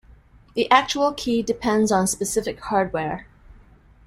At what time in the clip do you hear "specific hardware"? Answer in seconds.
2.07-3.27